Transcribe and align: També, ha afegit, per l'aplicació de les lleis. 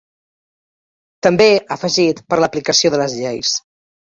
També, 1.27 1.47
ha 1.59 1.67
afegit, 1.77 2.25
per 2.33 2.41
l'aplicació 2.45 2.93
de 2.97 3.03
les 3.03 3.17
lleis. 3.23 3.57